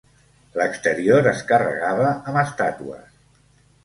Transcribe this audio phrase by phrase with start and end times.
[0.59, 3.13] L'exterior es carregava amb estàtues.